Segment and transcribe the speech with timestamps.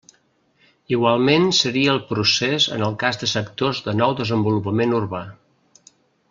[0.95, 5.23] Igualment seria el procés en el cas de sectors de nou desenvolupament urbà.